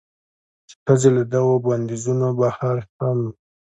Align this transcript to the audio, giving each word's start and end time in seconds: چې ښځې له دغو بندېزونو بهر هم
چې 0.67 0.75
ښځې 0.85 1.09
له 1.17 1.23
دغو 1.33 1.53
بندېزونو 1.65 2.27
بهر 2.39 2.77
هم 2.97 3.19